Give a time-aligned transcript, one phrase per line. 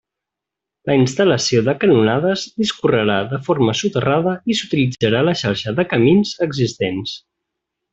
[0.89, 7.19] La instal·lació de canonades discorrerà de forma soterrada i s'utilitzarà la xarxa de camins existents.